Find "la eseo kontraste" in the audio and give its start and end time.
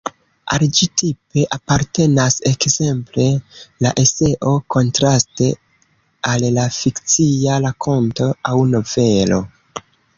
3.85-5.53